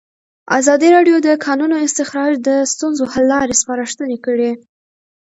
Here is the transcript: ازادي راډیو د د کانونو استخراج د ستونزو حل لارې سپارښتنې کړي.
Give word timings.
ازادي 0.59 0.87
راډیو 0.95 1.17
د 1.21 1.27
د 1.27 1.29
کانونو 1.45 1.75
استخراج 1.87 2.33
د 2.47 2.49
ستونزو 2.73 3.03
حل 3.11 3.25
لارې 3.33 3.59
سپارښتنې 3.61 4.17
کړي. 4.25 4.51